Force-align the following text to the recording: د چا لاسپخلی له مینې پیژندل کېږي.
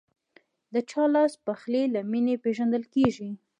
د 0.73 0.75
چا 0.89 1.03
لاسپخلی 1.13 1.83
له 1.93 2.01
مینې 2.11 2.35
پیژندل 2.43 2.83
کېږي. 2.93 3.29